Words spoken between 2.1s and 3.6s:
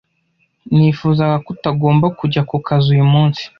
kujya kukazi uyu munsi.